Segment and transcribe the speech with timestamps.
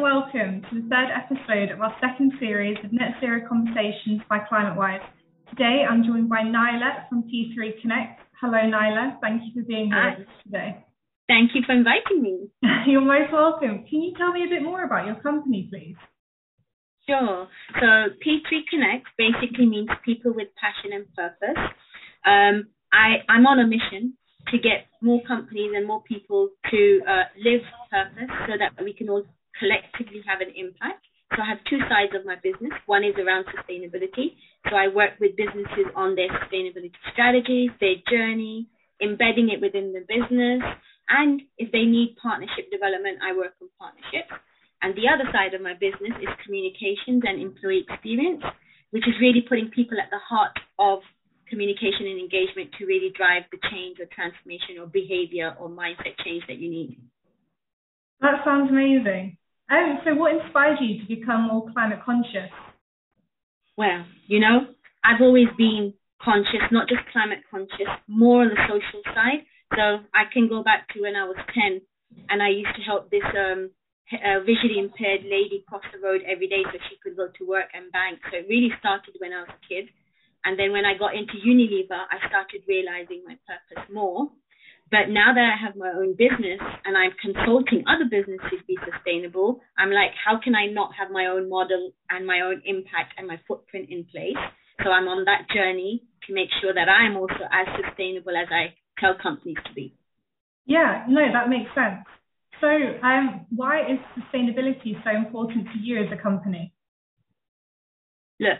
[0.00, 4.38] and welcome to the third episode of our second series of Net Zero Conversations by
[4.50, 5.04] ClimateWise.
[5.50, 8.20] Today I'm joined by Naila from P3 Connect.
[8.40, 10.84] Hello Naila, thank you for being here with us today.
[11.28, 12.48] Thank you for inviting me.
[12.86, 13.84] You're most welcome.
[13.88, 15.96] Can you tell me a bit more about your company, please?
[17.08, 17.48] Sure.
[17.74, 17.86] So
[18.24, 21.60] P3 Connect basically means people with passion and purpose.
[22.24, 24.14] Um, I, I'm on a mission
[24.48, 29.08] to get more companies and more people to uh, live purpose so that we can
[29.08, 29.24] all
[29.60, 31.04] collectively have an impact.
[31.36, 32.74] So I have two sides of my business.
[32.90, 34.34] One is around sustainability.
[34.66, 38.66] So I work with businesses on their sustainability strategies, their journey,
[38.98, 40.64] embedding it within the business.
[41.08, 44.34] And if they need partnership development, I work on partnerships.
[44.82, 48.42] And the other side of my business is communications and employee experience,
[48.90, 51.00] which is really putting people at the heart of
[51.46, 56.42] communication and engagement to really drive the change or transformation or behavior or mindset change
[56.48, 56.98] that you need.
[58.20, 59.36] That sounds amazing.
[59.70, 62.50] Um, so, what inspired you to become more climate conscious?
[63.78, 64.66] Well, you know,
[65.04, 69.46] I've always been conscious, not just climate conscious, more on the social side.
[69.78, 71.80] So, I can go back to when I was 10
[72.28, 73.70] and I used to help this um,
[74.10, 77.70] uh, visually impaired lady cross the road every day so she could go to work
[77.72, 78.18] and bank.
[78.26, 79.86] So, it really started when I was a kid.
[80.42, 84.34] And then when I got into Unilever, I started realizing my purpose more.
[84.90, 88.76] But now that I have my own business and I'm consulting other businesses to be
[88.82, 93.14] sustainable, I'm like, how can I not have my own model and my own impact
[93.16, 94.38] and my footprint in place?
[94.82, 98.74] So I'm on that journey to make sure that I'm also as sustainable as I
[98.98, 99.94] tell companies to be.
[100.66, 102.04] Yeah, no, that makes sense.
[102.60, 106.74] So, um, why is sustainability so important to you as a company?
[108.38, 108.58] Look,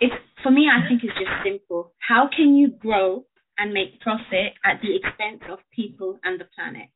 [0.00, 1.92] it's for me, I think it's just simple.
[1.98, 3.24] How can you grow
[3.60, 6.88] and make profit at the expense of people and the planet?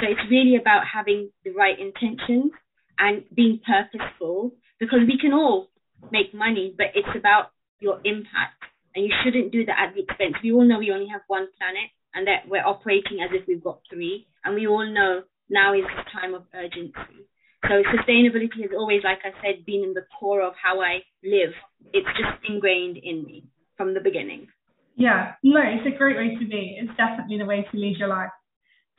[0.00, 2.52] So it's really about having the right intentions
[2.98, 5.68] and being purposeful because we can all
[6.10, 8.64] make money, but it's about your impact.
[8.94, 10.36] And you shouldn't do that at the expense.
[10.42, 13.62] We all know we only have one planet and that we're operating as if we've
[13.62, 14.26] got three.
[14.44, 17.28] And we all know now is the time of urgency.
[17.68, 21.52] So sustainability has always, like I said, been in the core of how I live.
[21.92, 23.44] It's just ingrained in me
[23.76, 24.48] from the beginning.
[24.96, 26.78] Yeah, no, it's a great way to be.
[26.80, 28.30] It's definitely the way to lead your life.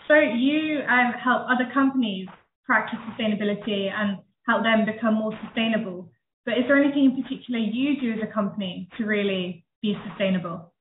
[0.08, 2.28] So you um, help other companies
[2.66, 6.10] practice sustainability and help them become more sustainable.
[6.46, 10.72] But is there anything in particular you do as a company to really be sustainable?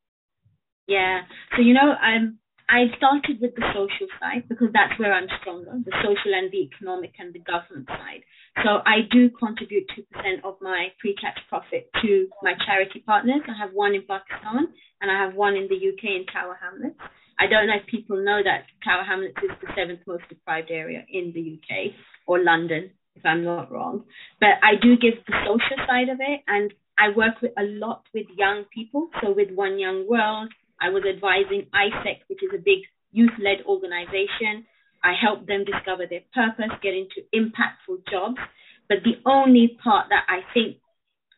[0.87, 1.23] Yeah.
[1.57, 2.39] So you know, um,
[2.69, 6.67] I started with the social side because that's where I'm stronger, the social and the
[6.67, 8.23] economic and the government side.
[8.67, 13.43] So I do contribute 2% of my pre-tax profit to my charity partners.
[13.47, 14.67] I have one in Pakistan
[15.01, 16.99] and I have one in the UK in Tower Hamlets.
[17.39, 21.07] I don't know if people know that Tower Hamlets is the seventh most deprived area
[21.09, 21.95] in the UK
[22.27, 24.03] or London, if I'm not wrong.
[24.41, 28.03] But I do give the social side of it and I work with a lot
[28.13, 29.11] with young people.
[29.23, 30.51] So with One Young World,
[30.81, 34.67] I was advising AIESEC, which is a big youth-led organization.
[35.07, 38.43] I help them discover their purpose, get into impactful jobs.
[38.89, 40.79] But the only part that I think,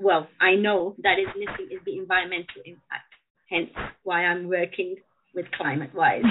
[0.00, 3.12] well, I know that is missing is the environmental impact.
[3.50, 3.68] Hence
[4.04, 4.96] why I'm working
[5.34, 6.24] with Climate Wise.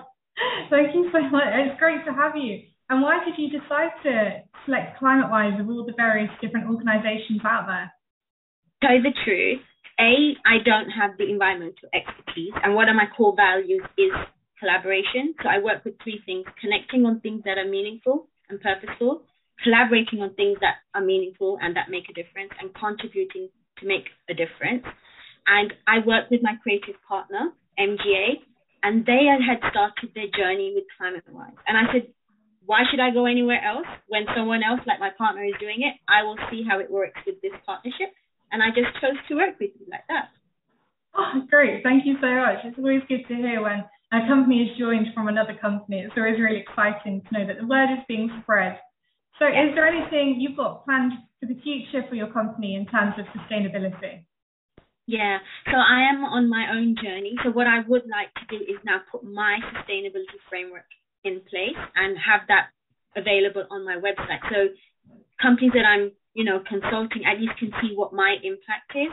[0.70, 1.48] Thank you so much.
[1.56, 2.60] It's great to have you.
[2.90, 7.40] And why did you decide to select Climate Wise of all the various different organizations
[7.44, 7.92] out there?
[8.82, 9.60] Tell you the truth,
[9.98, 14.12] a, I don't have the environmental expertise, and one of my core values is
[14.64, 15.36] collaboration.
[15.44, 19.28] So I work with three things connecting on things that are meaningful and purposeful,
[19.60, 24.08] collaborating on things that are meaningful and that make a difference, and contributing to make
[24.32, 24.88] a difference.
[25.44, 28.40] And I work with my creative partner, MGA,
[28.80, 31.60] and they had started their journey with Climate Wise.
[31.68, 32.08] And I said,
[32.64, 36.00] why should I go anywhere else when someone else, like my partner, is doing it?
[36.08, 38.08] I will see how it works with this partnership
[38.54, 40.30] and I just chose to work with you like that.
[41.16, 41.82] Oh, great.
[41.82, 42.62] Thank you so much.
[42.64, 43.84] It's always good to hear when
[44.22, 46.00] a company is joined from another company.
[46.00, 48.78] It's always really exciting to know that the word is being spread.
[49.38, 49.70] So, yes.
[49.70, 53.26] is there anything you've got planned for the future for your company in terms of
[53.34, 54.24] sustainability?
[55.06, 57.34] Yeah, so I am on my own journey.
[57.42, 60.88] So, what I would like to do is now put my sustainability framework
[61.24, 62.70] in place and have that
[63.16, 64.40] available on my website.
[64.48, 64.72] So,
[65.42, 69.12] companies that I'm you know, consulting, at least can see what my impact is.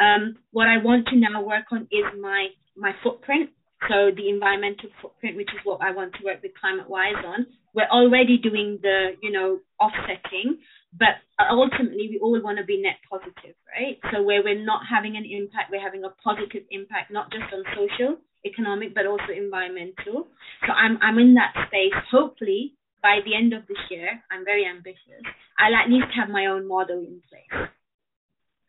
[0.00, 3.50] Um, what I want to now work on is my my footprint.
[3.88, 7.46] So the environmental footprint, which is what I want to work with Climate Wise on.
[7.74, 10.60] We're already doing the, you know, offsetting,
[10.92, 11.18] but
[11.50, 13.98] ultimately we all want to be net positive, right?
[14.12, 17.64] So where we're not having an impact, we're having a positive impact, not just on
[17.74, 20.28] social, economic, but also environmental.
[20.66, 21.96] So I'm I'm in that space.
[22.10, 25.24] Hopefully, by the end of this year, I'm very ambitious.
[25.58, 27.68] I'll at least have my own model in place.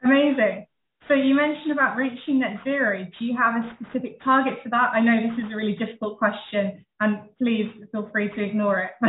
[0.03, 0.65] Amazing.
[1.07, 3.05] So you mentioned about reaching net zero.
[3.19, 4.91] Do you have a specific target for that?
[4.93, 8.91] I know this is a really difficult question, and please feel free to ignore it.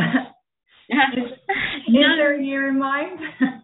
[1.17, 1.31] is,
[1.87, 3.19] is there a year in mind?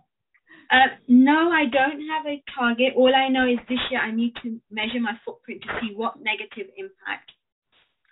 [0.72, 2.94] Uh, no, I don't have a target.
[2.96, 6.24] All I know is this year I need to measure my footprint to see what
[6.24, 7.30] negative impact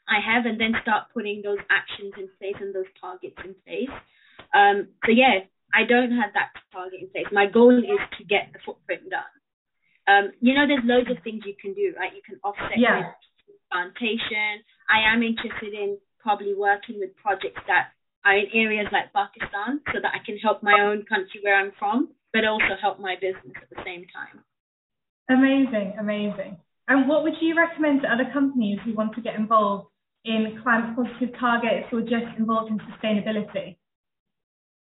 [0.09, 3.95] I have, and then start putting those actions in place and those targets in place.
[4.53, 7.31] Um, so yeah, I don't have that target in place.
[7.31, 9.38] My goal is to get the footprint done.
[10.09, 12.09] Um, you know, there's loads of things you can do, right?
[12.09, 13.13] You can offset yeah.
[13.69, 14.65] plantation.
[14.89, 17.93] I am interested in probably working with projects that
[18.25, 21.71] are in areas like Pakistan so that I can help my own country where I'm
[21.77, 24.43] from but also help my business at the same time.
[25.29, 26.57] Amazing, amazing.
[26.87, 29.89] And what would you recommend to other companies who want to get involved
[30.25, 33.77] in climate positive targets or just involved in sustainability?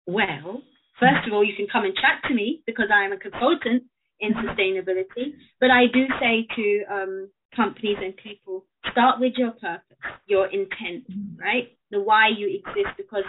[0.07, 0.63] Well,
[0.99, 3.83] first of all, you can come and chat to me because I am a consultant
[4.19, 5.33] in sustainability.
[5.59, 11.05] But I do say to um, companies and people, start with your purpose, your intent,
[11.37, 11.75] right?
[11.91, 12.95] The why you exist.
[12.97, 13.23] Because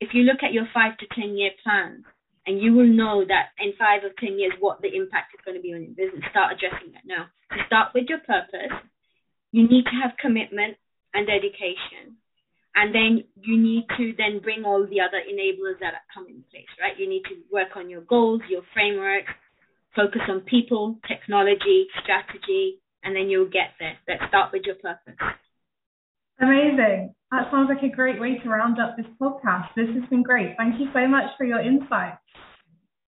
[0.00, 2.04] if you look at your five to 10 year plans,
[2.46, 5.56] and you will know that in five or ten years what the impact is going
[5.56, 6.24] to be on your business.
[6.30, 7.26] Start addressing that now.
[7.50, 8.72] So start with your purpose.
[9.50, 10.76] You need to have commitment
[11.14, 12.20] and dedication.
[12.74, 16.68] And then you need to then bring all the other enablers that come in place,
[16.82, 16.98] right?
[16.98, 19.24] You need to work on your goals, your framework,
[19.94, 23.96] focus on people, technology, strategy, and then you'll get there.
[24.08, 25.18] Let's start with your purpose.
[26.40, 27.14] Amazing.
[27.30, 29.68] That sounds like a great way to round up this podcast.
[29.76, 30.54] This has been great.
[30.56, 32.14] Thank you so much for your insight.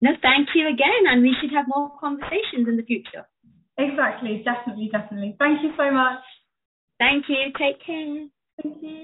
[0.01, 3.27] No, thank you again, and we should have more conversations in the future.
[3.79, 5.37] Exactly, definitely, definitely.
[5.39, 6.21] Thank you so much.
[6.99, 7.53] Thank you.
[7.59, 8.29] Take care.
[8.63, 8.87] Thank you.